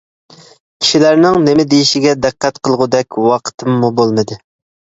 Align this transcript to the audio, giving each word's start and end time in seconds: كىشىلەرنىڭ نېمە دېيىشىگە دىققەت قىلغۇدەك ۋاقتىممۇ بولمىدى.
كىشىلەرنىڭ 0.85 1.37
نېمە 1.43 1.67
دېيىشىگە 1.75 2.15
دىققەت 2.23 2.59
قىلغۇدەك 2.65 3.21
ۋاقتىممۇ 3.29 3.95
بولمىدى. 4.03 4.43